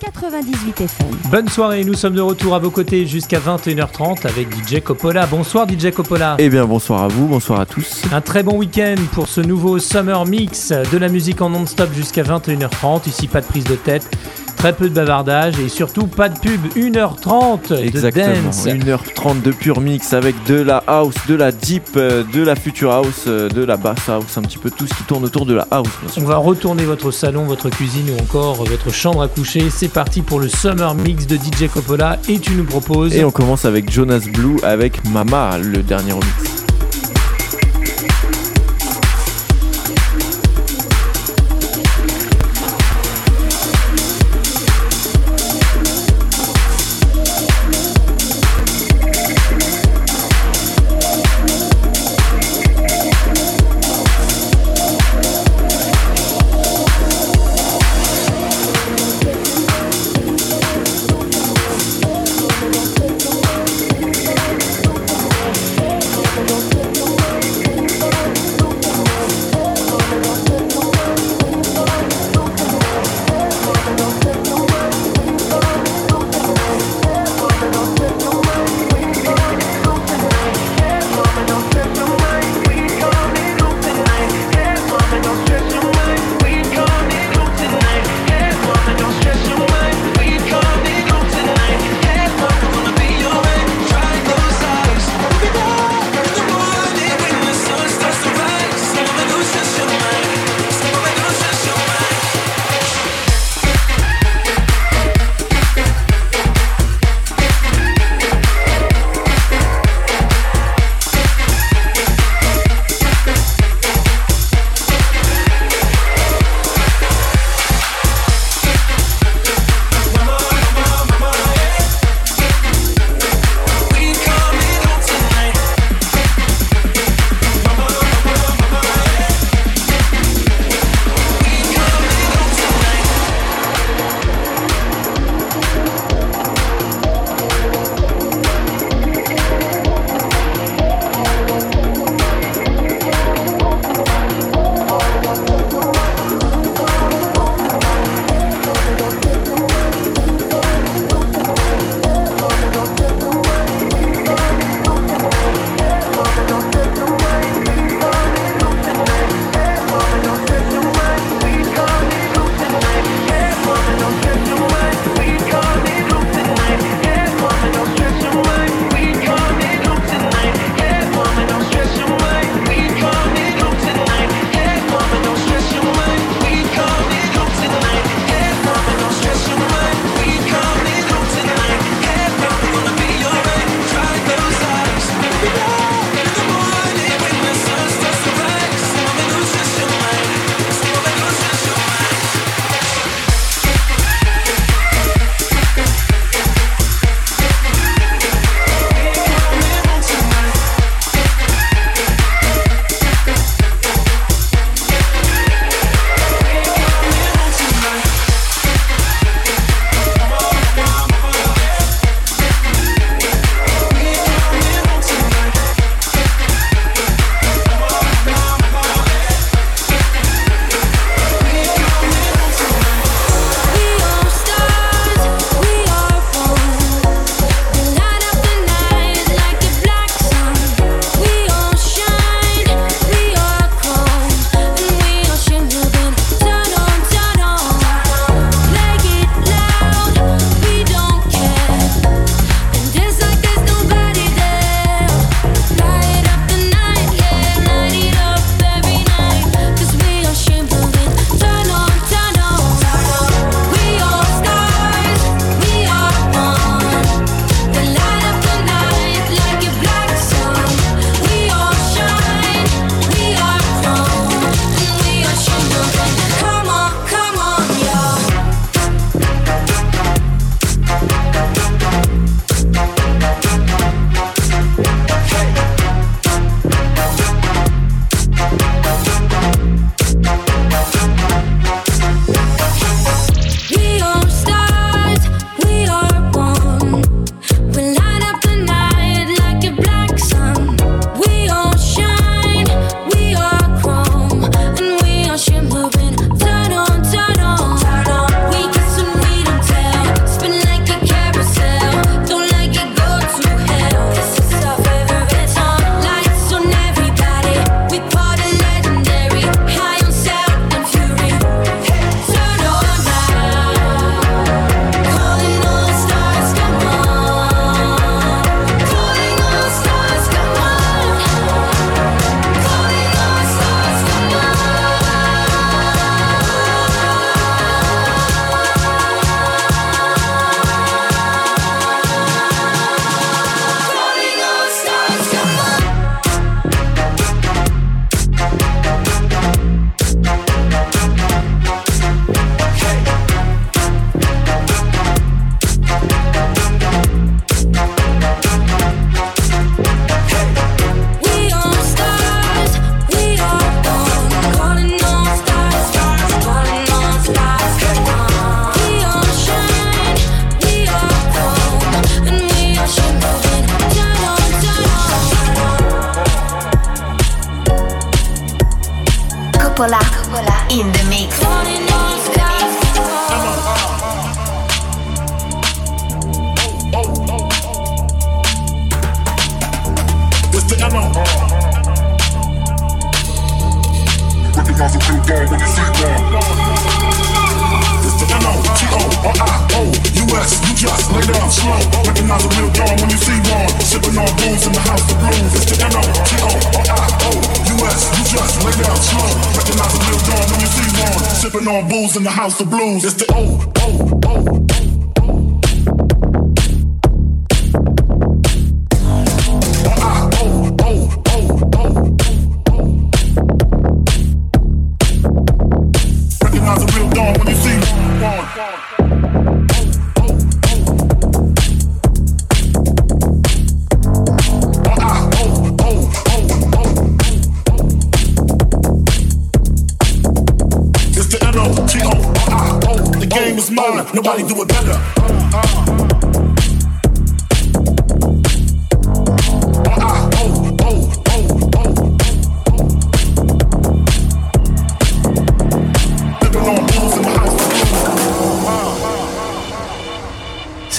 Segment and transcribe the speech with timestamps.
[0.00, 1.06] 98 FM.
[1.30, 5.26] Bonne soirée, nous sommes de retour à vos côtés jusqu'à 21h30 avec DJ Coppola.
[5.26, 6.36] Bonsoir DJ Coppola.
[6.38, 8.02] Eh bien bonsoir à vous, bonsoir à tous.
[8.12, 12.22] Un très bon week-end pour ce nouveau Summer Mix de la musique en non-stop jusqu'à
[12.22, 13.08] 21h30.
[13.08, 14.10] Ici pas de prise de tête.
[14.56, 16.60] Très peu de bavardage et surtout pas de pub.
[16.74, 18.28] 1h30 Exactement.
[18.28, 18.66] de dance.
[18.66, 22.92] 1h30 de pur mix avec de la house, de la deep, euh, de la future
[22.92, 25.54] house, euh, de la bass house, un petit peu tout ce qui tourne autour de
[25.54, 25.88] la house.
[26.16, 29.68] On va retourner votre salon, votre cuisine ou encore votre chambre à coucher.
[29.70, 33.14] C'est parti pour le Summer Mix de DJ Coppola et tu nous proposes.
[33.14, 36.63] Et on commence avec Jonas Blue avec Mama, le dernier remix.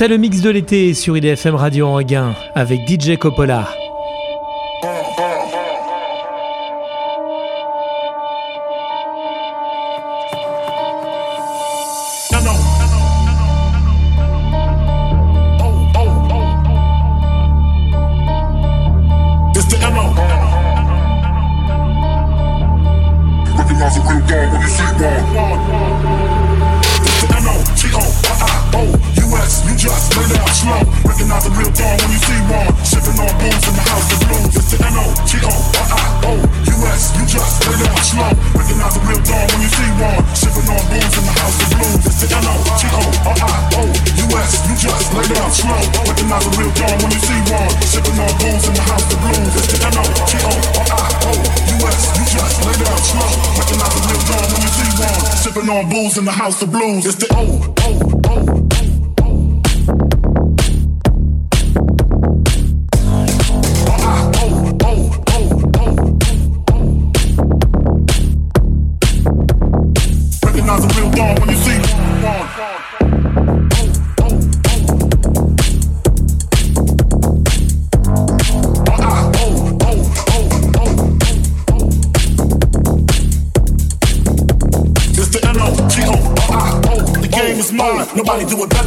[0.05, 3.67] C'est le mix de l'été sur IDFM Radio Anguin avec DJ Coppola.
[55.55, 57.05] sipping on booze in the house of blues.
[57.05, 58.84] It's the oh, oh, oh.
[88.25, 88.84] Nobody do it better.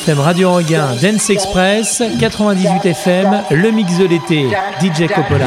[0.00, 4.48] IDFM Radio Anguin, Dance Express, 98 FM, le mix de l'été,
[4.80, 5.46] DJ Coppola.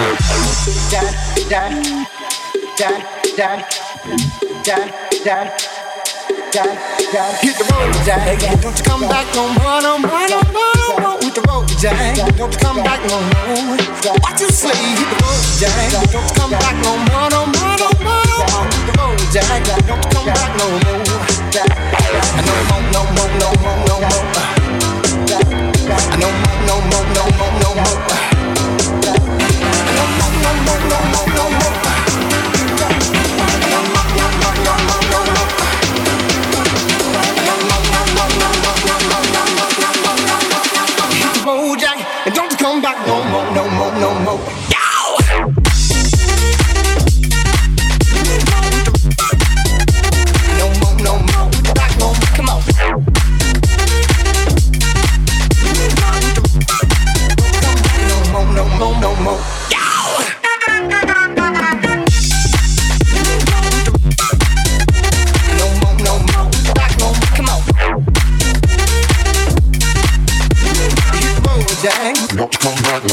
[18.33, 19.63] Hit the road, Jack.
[19.87, 20.81] Don't come back no more.
[21.53, 24.27] No more, no more, no more, no more.
[26.17, 27.97] No more, no more, no more, no more.
[29.03, 31.82] No more, no more, no more, no more.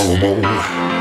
[0.04, 0.99] No more.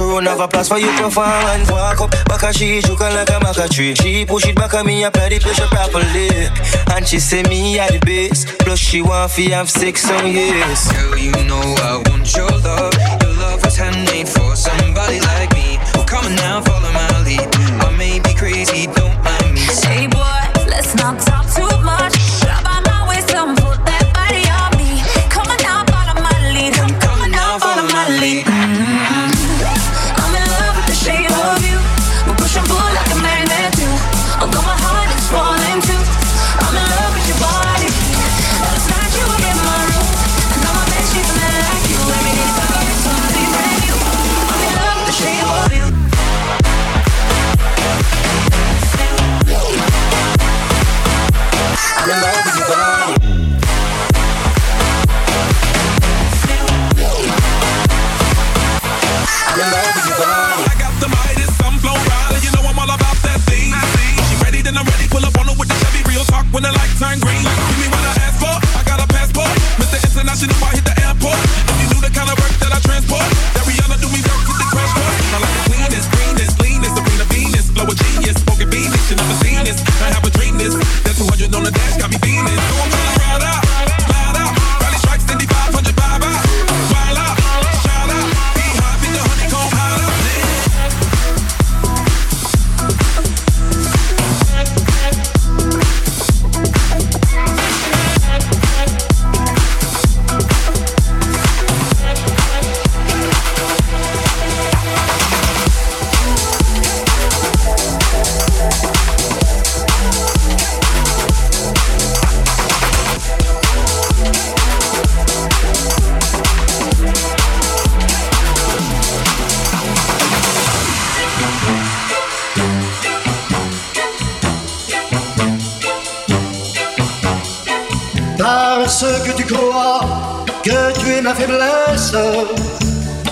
[0.00, 1.70] a have a place for you performance.
[1.70, 3.94] Walk up, back at she joking like a maca tree.
[3.94, 6.48] She push it back at me, I play the pressure properly.
[6.94, 8.44] And she say me at the base.
[8.60, 10.90] Plus she want fi have six on years.
[10.92, 12.94] Girl, you know I want your love.
[13.22, 15.78] Your love was handmade for somebody like me.
[16.06, 17.61] Come on now, follow my lead.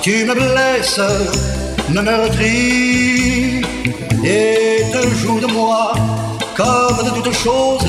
[0.02, 1.00] tu me blesses,
[1.90, 3.60] me meurtris,
[4.24, 5.92] et te joues de moi
[6.56, 7.86] comme de toutes choses,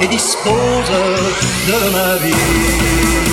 [0.00, 0.90] et dispose
[1.68, 3.23] de ma vie.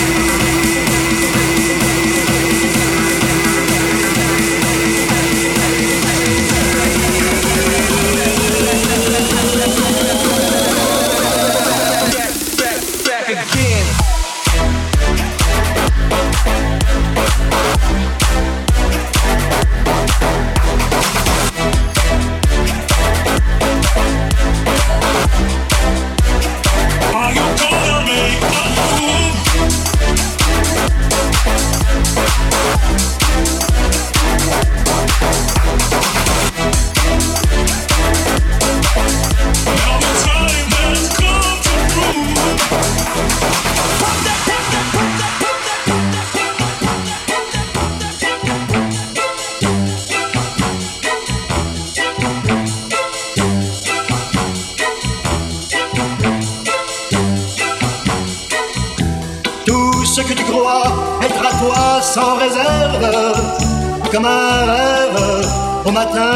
[65.92, 66.31] Bon matin.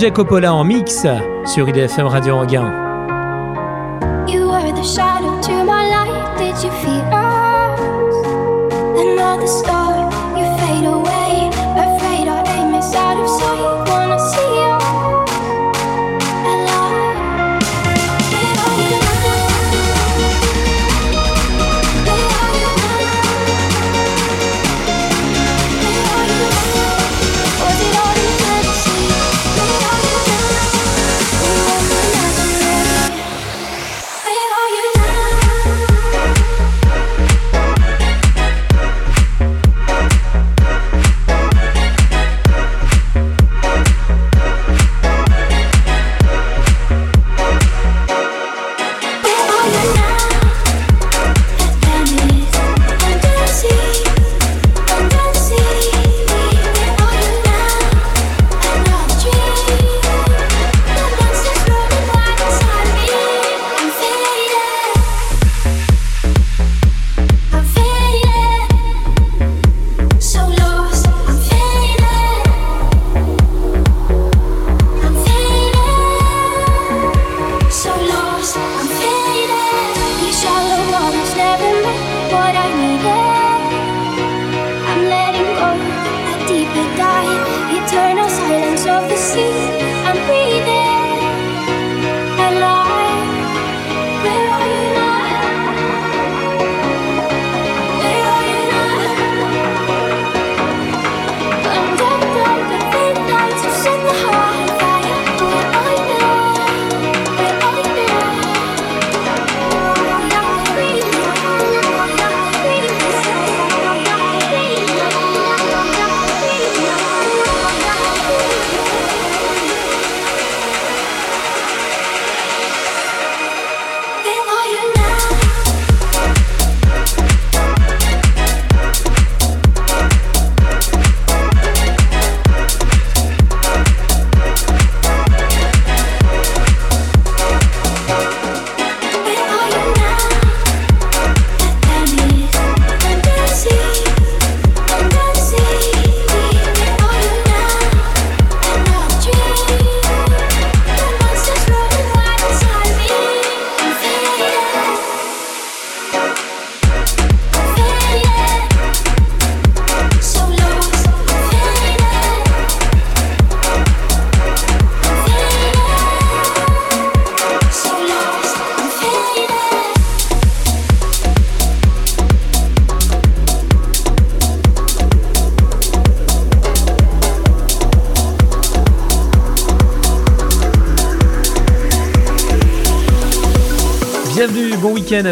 [0.00, 1.06] DJ Coppola en mix
[1.44, 2.89] sur IDFM Radio Anguin.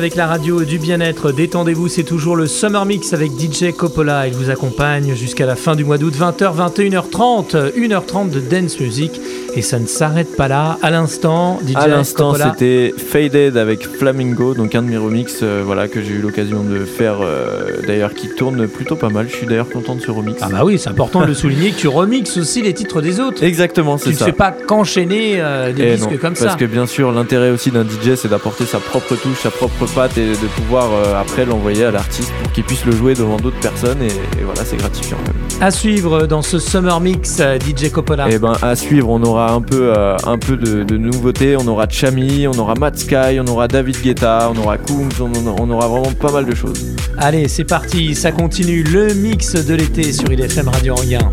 [0.09, 1.33] Avec la radio du bien-être.
[1.33, 4.27] Détendez-vous, c'est toujours le Summer Mix avec DJ Coppola.
[4.27, 9.21] Il vous accompagne jusqu'à la fin du mois d'août, 20h, 21h30, 1h30 de dance music.
[9.55, 10.79] Et ça ne s'arrête pas là.
[10.83, 15.63] À l'instant, DJ À l'instant, c'était Faded avec Flamingo, donc un de mes remixes euh,
[15.65, 19.27] voilà, que j'ai eu l'occasion de faire, euh, d'ailleurs qui tourne plutôt pas mal.
[19.29, 20.39] Je suis d'ailleurs content de ce remix.
[20.43, 23.21] Ah bah oui, c'est important de le souligner que tu remixes aussi les titres des
[23.21, 23.43] autres.
[23.43, 24.25] Exactement, tu c'est ne ça.
[24.27, 26.55] fais pas qu'enchaîner euh, des Et disques non, comme parce ça.
[26.57, 30.17] que bien sûr, l'intérêt aussi d'un DJ, c'est d'apporter sa propre touche, sa propre patte
[30.17, 33.59] et de pouvoir euh, après l'envoyer à l'artiste pour qu'il puisse le jouer devant d'autres
[33.59, 34.01] personnes.
[34.01, 34.07] Et,
[34.39, 35.17] et voilà, c'est gratifiant.
[35.27, 35.63] quand même.
[35.63, 38.31] À suivre dans ce Summer Mix, euh, DJ Coppola.
[38.31, 41.57] Et ben à suivre, on aura un peu, euh, un peu de, de nouveautés.
[41.57, 45.33] On aura Chami, on aura Matt Sky, on aura David Guetta, on aura Coombs, on,
[45.61, 46.87] on aura vraiment pas mal de choses.
[47.17, 51.33] Allez, c'est parti, ça continue le mix de l'été sur IDFM Radio Anguin.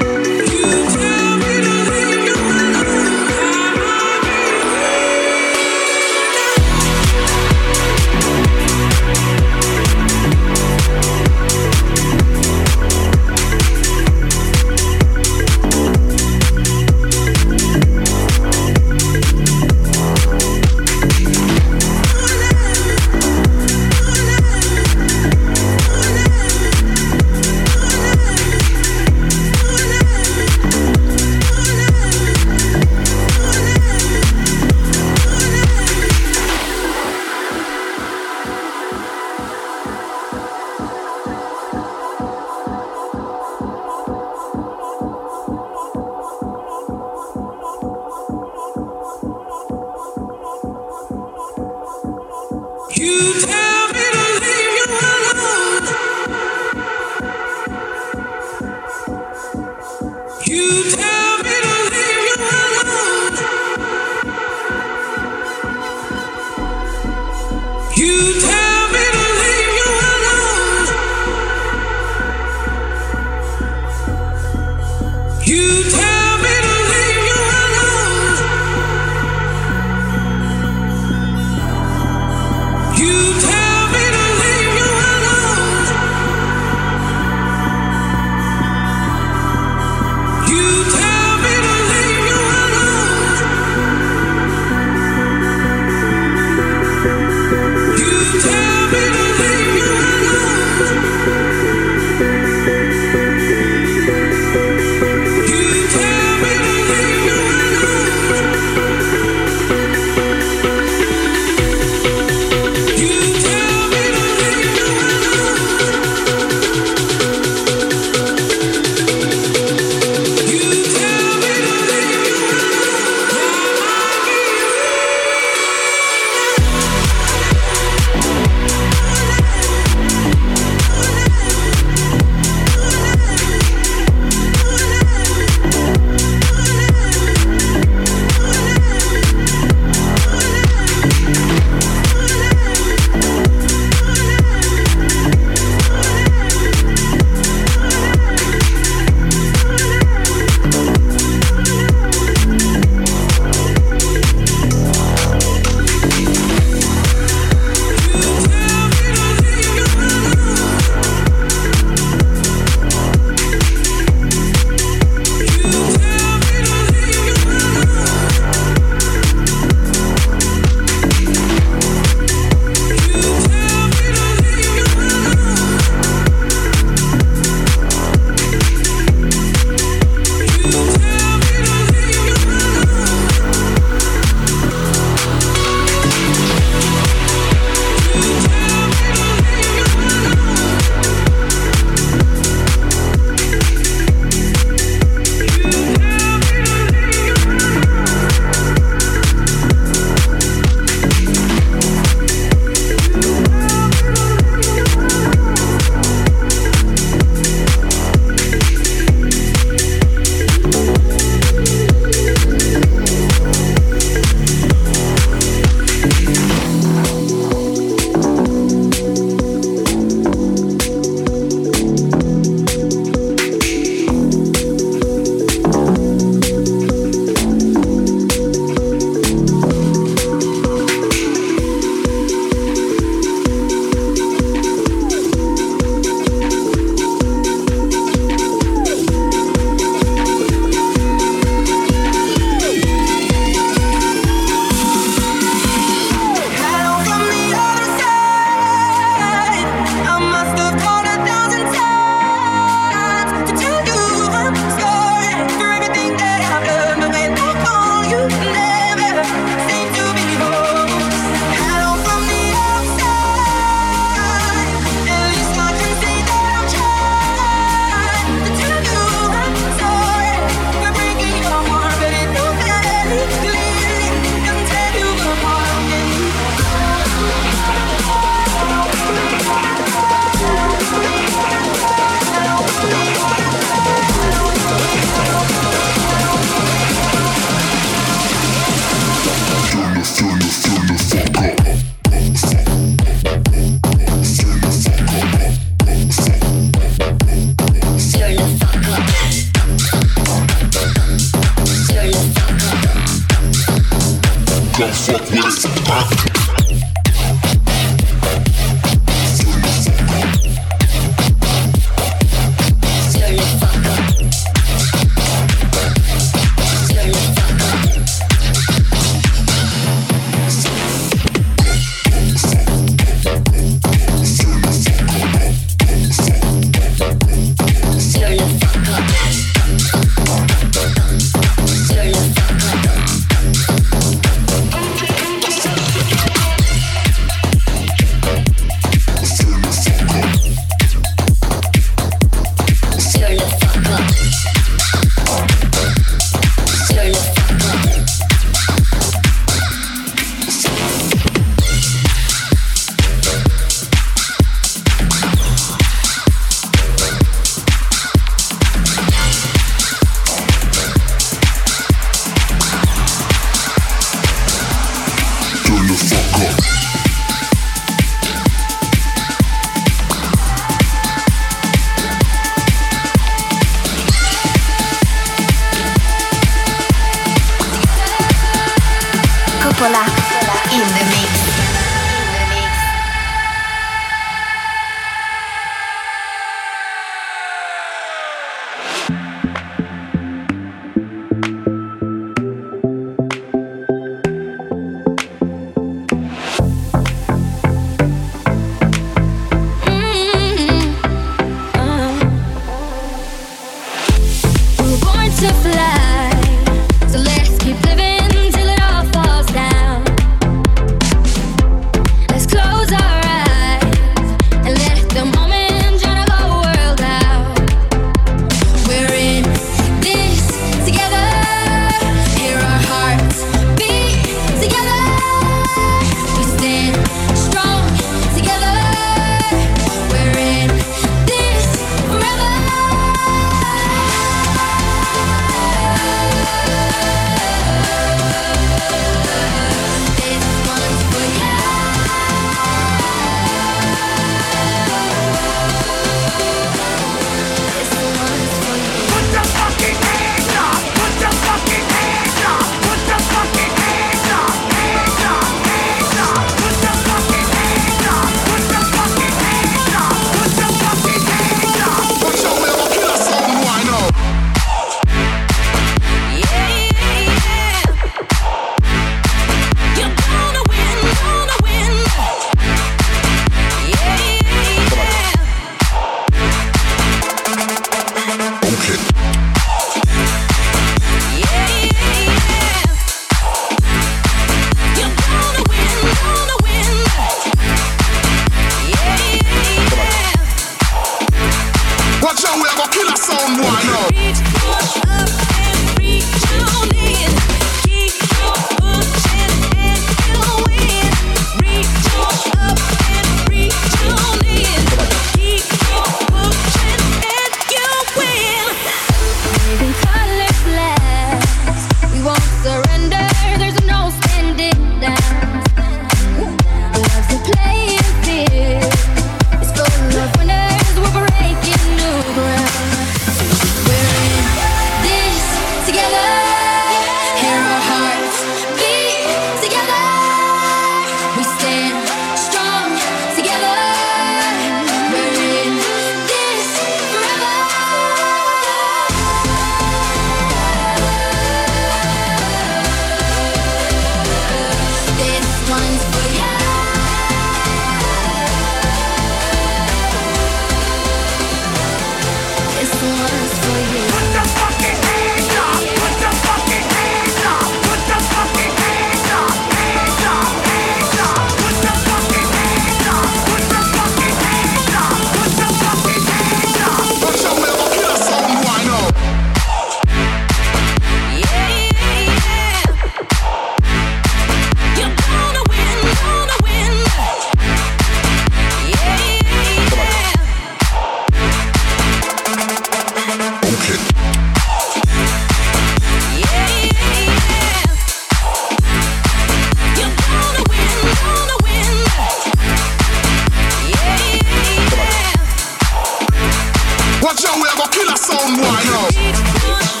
[597.21, 600.00] Watch out, we are gonna kill a sound boy yo.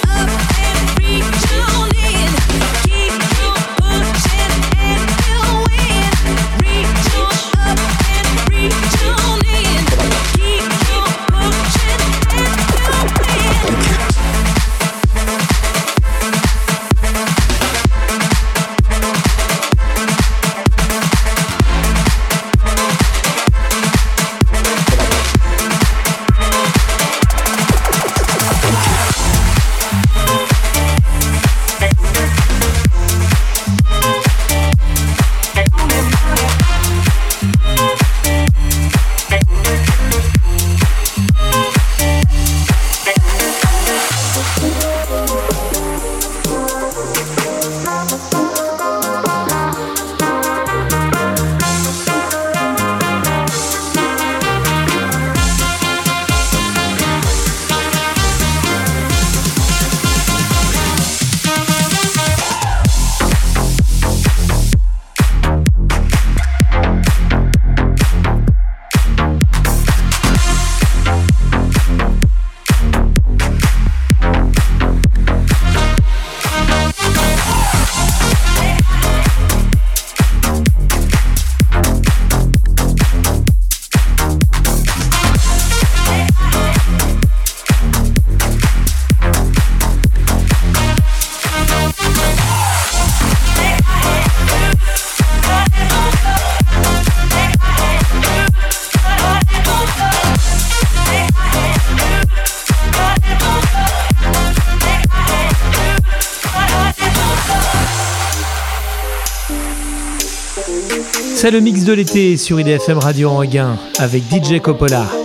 [111.51, 115.20] Le mix de l'été sur IDFM Radio Anguin avec DJ Coppola.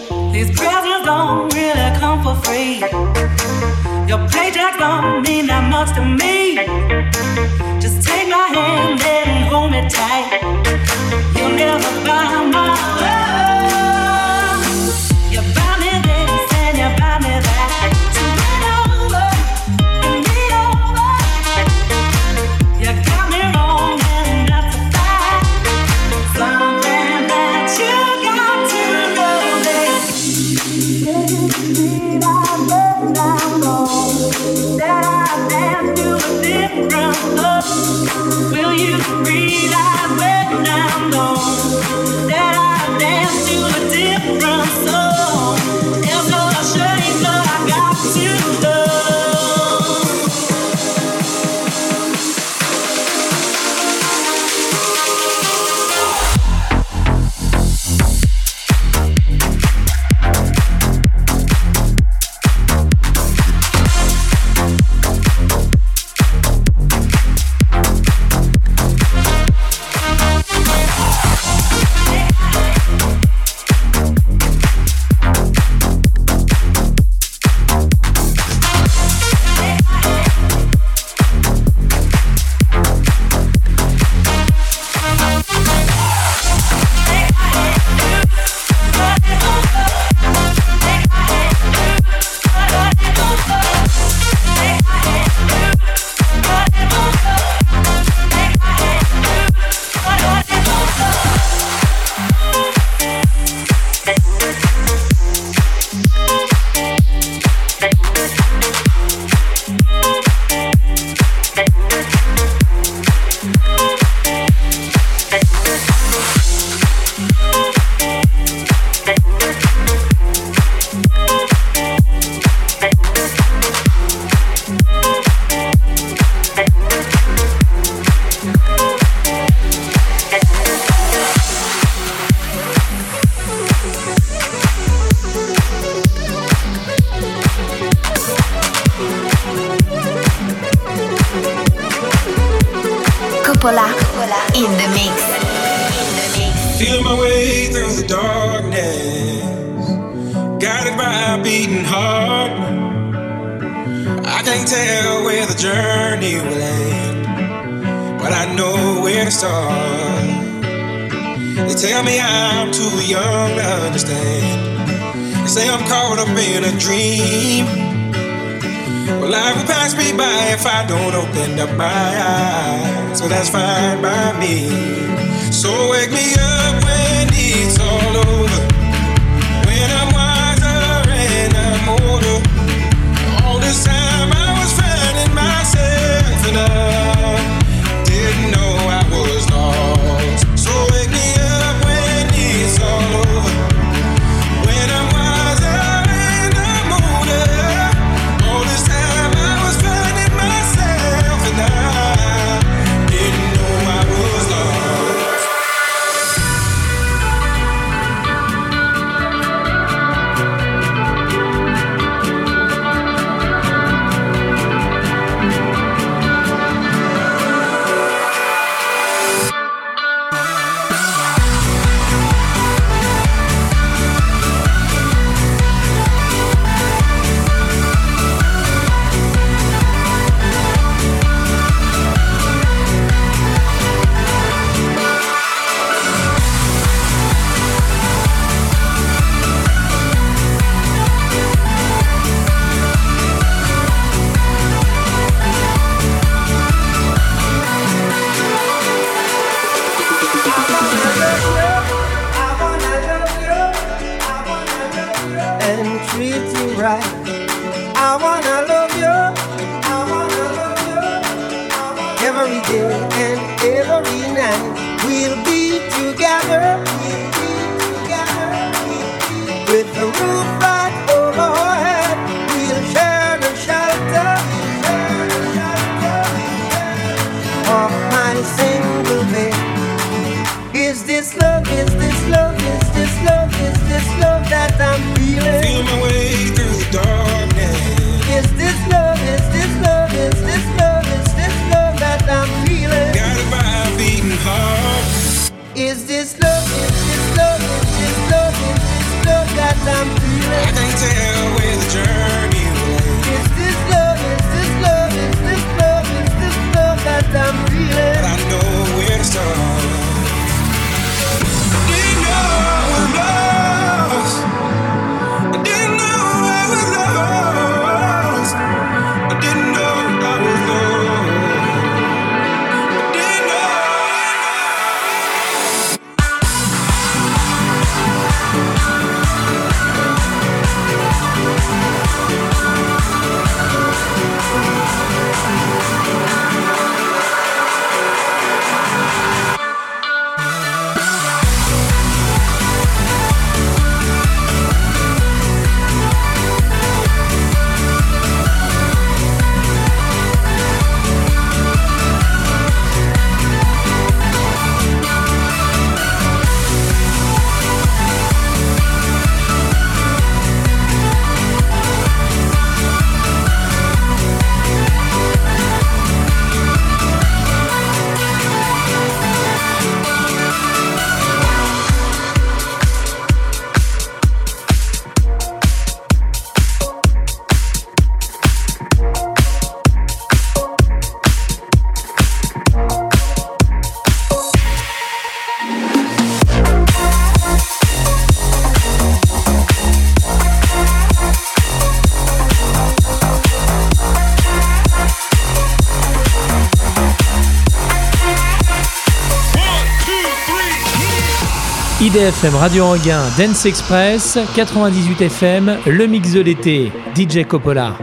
[402.16, 407.98] IDFM Radio Anguin, Dance Express, 98 FM, le mix de l'été, DJ Coppola.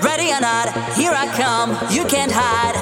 [0.00, 2.74] Ready or not, here I come, you can't hide.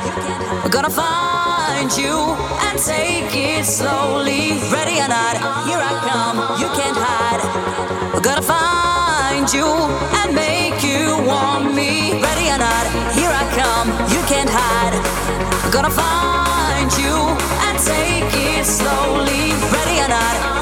[0.63, 4.53] We're gonna find you and take it slowly.
[4.71, 5.35] Ready or not,
[5.67, 7.43] here I come, you can't hide.
[8.15, 12.23] We're gonna find you and make you want me.
[12.23, 12.87] Ready or not,
[13.19, 14.95] here I come, you can't hide.
[15.65, 17.35] We're gonna find you
[17.66, 17.66] and
[18.77, 20.56] slowly, ready or not.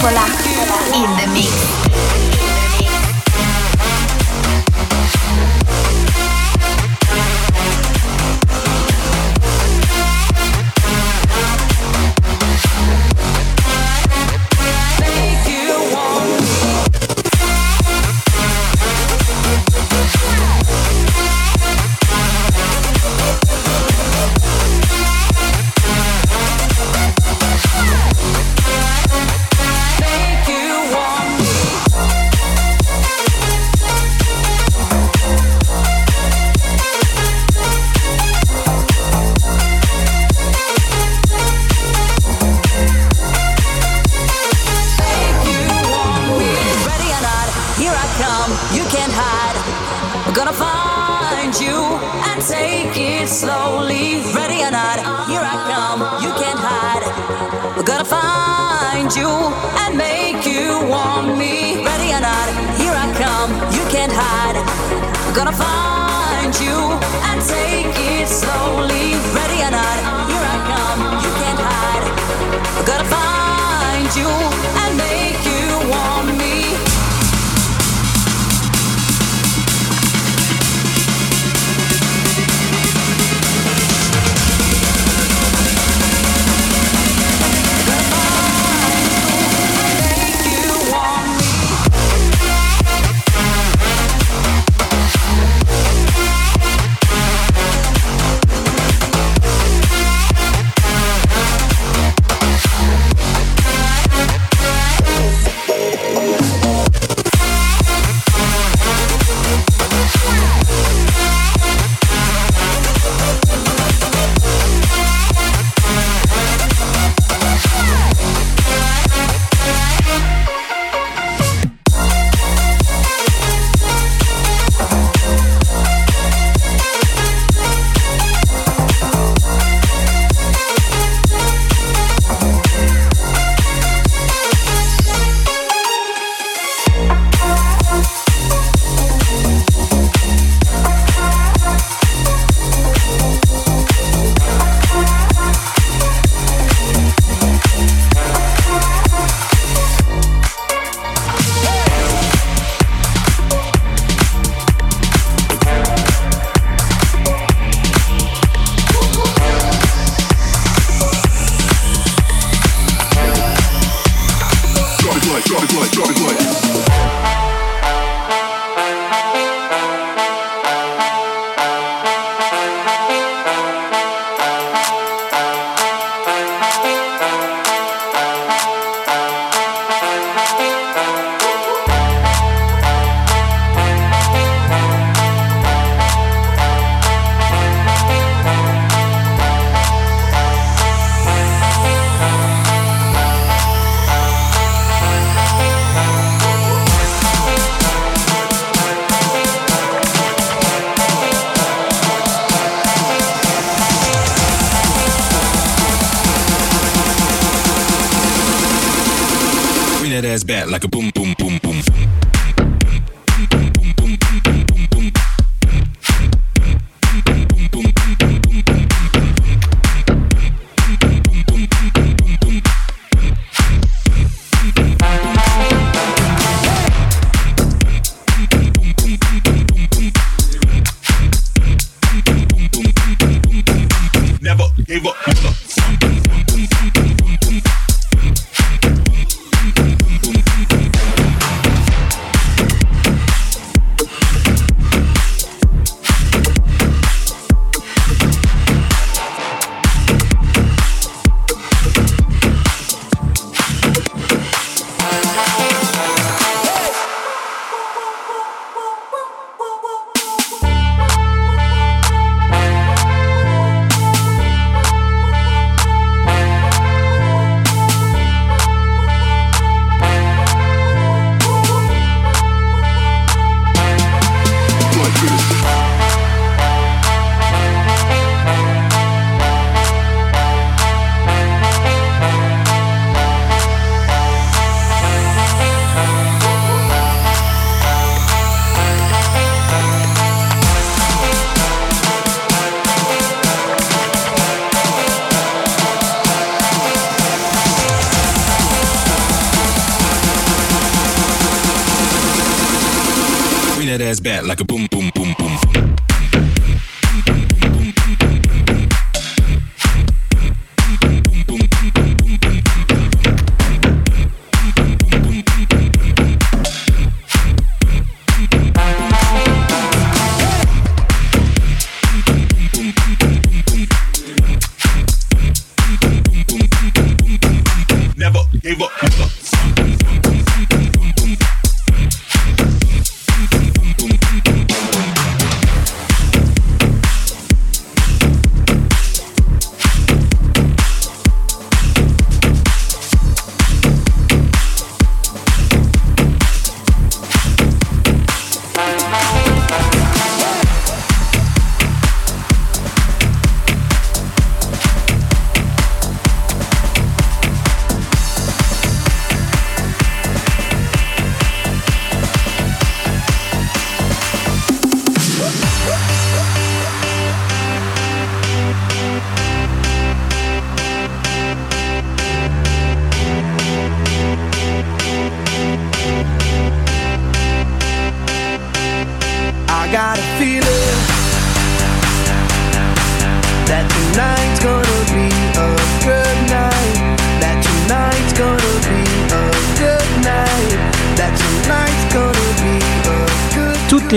[0.00, 0.24] Nicola
[0.94, 1.79] in the mix.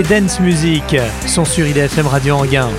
[0.03, 0.95] Dance music
[1.27, 2.69] sont sur IDFM Radio Anguin.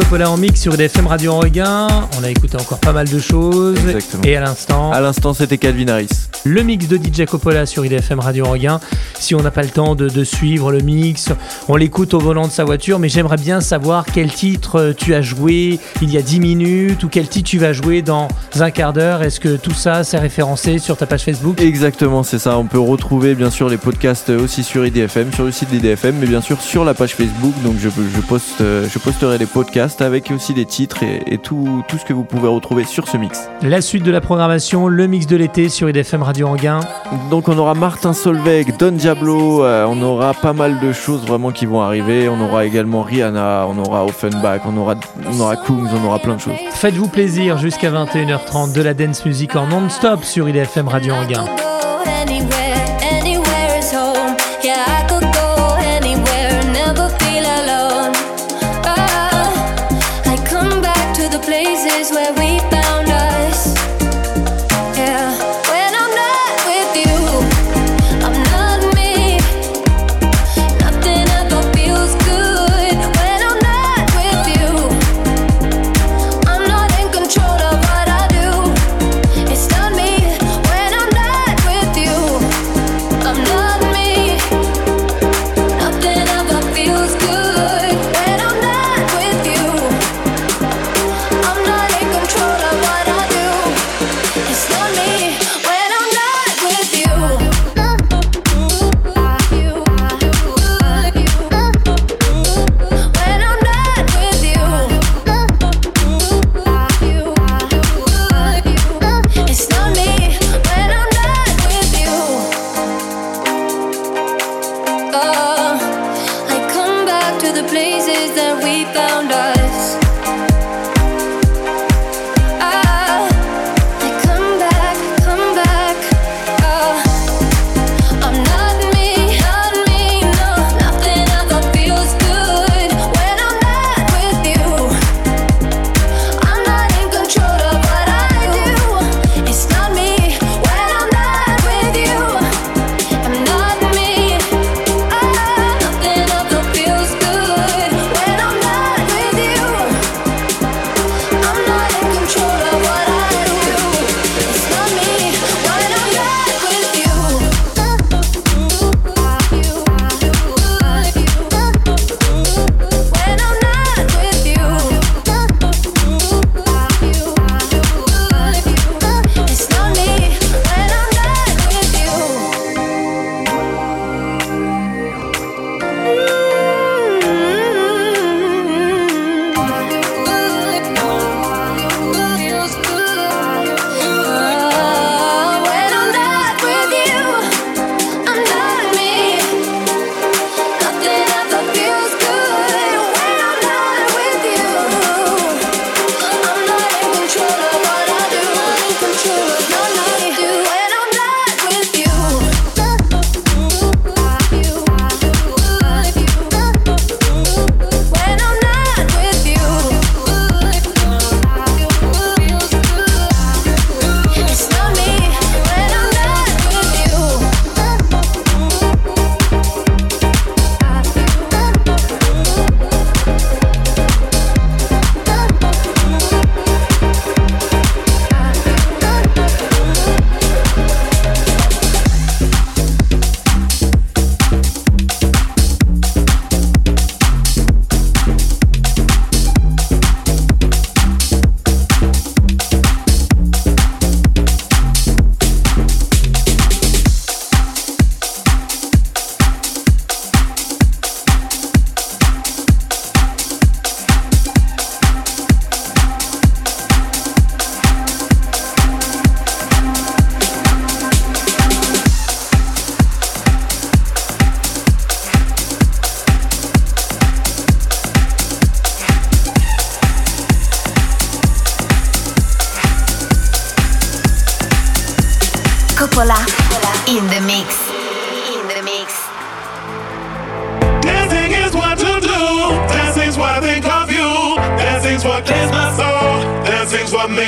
[0.00, 1.86] Coppola en mix sur IDFM Radio Regain.
[2.18, 3.76] On a écouté encore pas mal de choses.
[3.86, 4.22] Exactement.
[4.24, 6.08] Et à l'instant, À l'instant, c'était Calvin Harris.
[6.44, 8.80] le mix de DJ Coppola sur IDFM Radio Regain.
[9.20, 11.28] Si on n'a pas le temps de, de suivre le mix,
[11.68, 15.14] on l'écoute au volant de sa voiture, mais j'aimerais bien savoir quel titre euh, tu
[15.14, 18.70] as joué il y a 10 minutes ou quel titre tu vas jouer dans un
[18.70, 19.22] quart d'heure.
[19.22, 21.60] Est-ce que tout ça c'est référencé sur ta page Facebook?
[21.60, 22.56] Exactement, c'est ça.
[22.56, 26.26] On peut retrouver bien sûr les podcasts aussi sur IDFM, sur le site d'IDFM, mais
[26.26, 27.52] bien sûr sur la page Facebook.
[27.62, 31.84] Donc je, je, poste, je posterai les podcasts avec aussi les titres et, et tout,
[31.88, 33.48] tout ce que vous pouvez retrouver sur ce mix.
[33.60, 36.80] La suite de la programmation, le mix de l'été sur IDFM Radio Anguin.
[37.30, 41.50] Donc on aura Martin Solveig, Don Diablo, euh, on aura pas mal de choses vraiment
[41.50, 42.28] qui vont arriver.
[42.28, 44.94] On aura également Rihanna, on aura Offenbach, on aura,
[45.26, 46.54] on aura on aura plein de choses.
[46.72, 51.44] Faites-vous plaisir jusqu'à 21h30 de la dance music en non-stop sur IDFM Radio Anguin.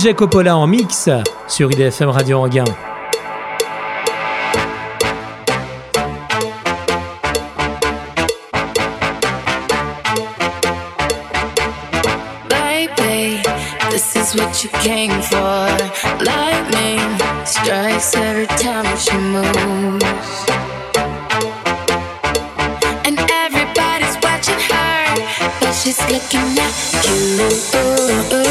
[0.00, 1.10] DJ Coppola en mix
[1.46, 2.64] sur IDFM Radio Anguin.
[14.36, 15.68] what you came for.
[16.24, 17.00] Lightning
[17.44, 20.04] strikes every time she moves.
[23.04, 26.74] And everybody's watching her, but she's looking at
[27.04, 28.49] you.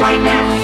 [0.00, 0.59] right now.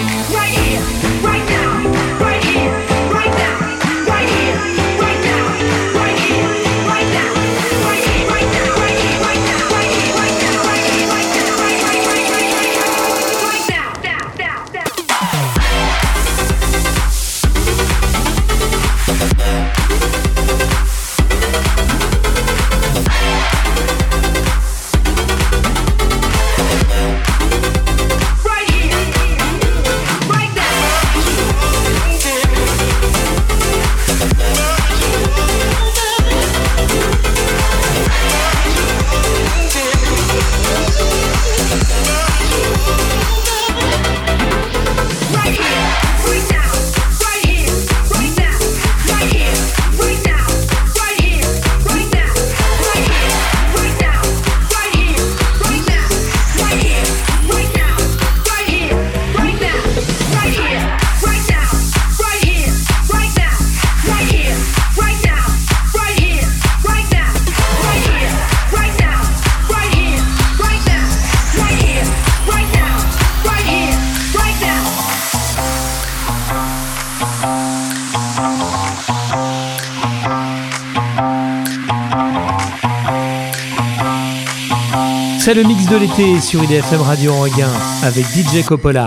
[85.46, 87.70] C'est le mix de l'été sur IDFM Radio Anguin
[88.02, 89.06] avec DJ Coppola.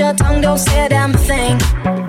[0.00, 1.99] your tongue, don't say a damn thing.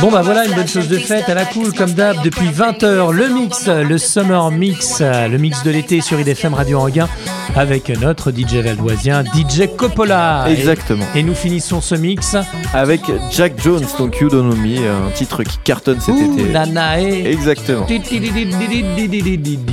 [0.00, 2.54] Bon bah voilà une bonne chose de step à la cool comme d'hab depuis you're
[2.72, 7.08] 20h le mix, le summer mix, le mix de l'été sur IDFM Radio Anguin
[7.54, 10.44] avec notre DJ valdoisien DJ Coppola.
[10.48, 11.04] Exactement.
[11.14, 12.36] Et, et nous finissons ce mix.
[12.74, 13.00] Avec
[13.30, 16.50] Jack Jones, donc You Don't Know Me, un titre qui cartonne cet Ouh, été.
[16.52, 17.26] Nanae.
[17.26, 17.86] Exactement.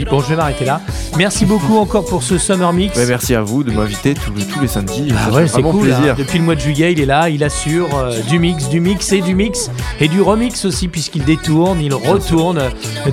[0.10, 0.82] Bon je vais m'arrêter là.
[1.18, 2.98] Merci beaucoup encore pour ce summer mix.
[2.98, 5.10] Ouais, merci à vous de m'inviter tous, tous les samedis.
[5.12, 5.92] Ah Ça ouais, c'est cool.
[5.92, 5.96] hein.
[5.96, 6.16] plaisir.
[6.16, 9.12] Depuis le mois de juillet, il est là, il assure euh, du mix, du mix
[9.12, 12.62] et du mix et du remix aussi, puisqu'il détourne, il retourne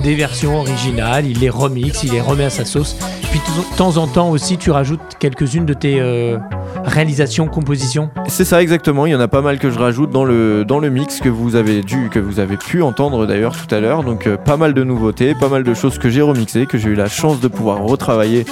[0.01, 2.95] des versions originales, il les remixe, il les remet à sa sauce.
[3.29, 6.37] Puis de temps en temps aussi, tu rajoutes quelques-unes de tes euh,
[6.83, 8.09] réalisations, compositions.
[8.27, 10.79] C'est ça exactement, il y en a pas mal que je rajoute dans le, dans
[10.79, 14.03] le mix que vous avez dû, que vous avez pu entendre d'ailleurs tout à l'heure.
[14.03, 16.89] Donc euh, pas mal de nouveautés, pas mal de choses que j'ai remixées, que j'ai
[16.89, 18.45] eu la chance de pouvoir retravailler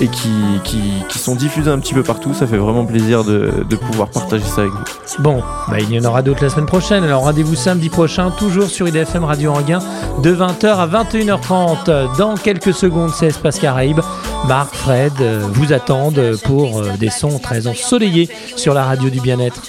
[0.00, 0.30] et qui,
[0.64, 2.32] qui, qui sont diffusées un petit peu partout.
[2.32, 5.22] Ça fait vraiment plaisir de, de pouvoir partager ça avec vous.
[5.22, 7.04] Bon, bah, il y en aura d'autres la semaine prochaine.
[7.04, 9.78] Alors rendez-vous samedi prochain, toujours sur IDFM Radio Anguin,
[10.22, 12.18] de 20h à 21h30.
[12.18, 14.00] Dans quelques secondes, c'est Espace Caraïbes.
[14.46, 19.20] Marc, Fred euh, vous attendent pour euh, des sons très ensoleillés sur la radio du
[19.20, 19.62] bien-être.